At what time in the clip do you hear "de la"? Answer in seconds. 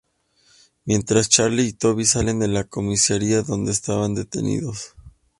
2.39-2.63